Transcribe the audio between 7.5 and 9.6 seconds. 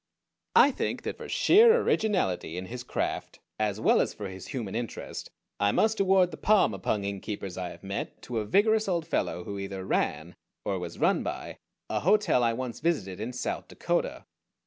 I have met to a vigorous old fellow who